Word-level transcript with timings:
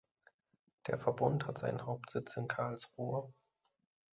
Der 0.87 0.97
Verbund 0.97 1.45
hat 1.45 1.59
seinen 1.59 1.85
Hauptsitz 1.85 2.35
in 2.35 2.47
Karlsruhe. 2.47 3.31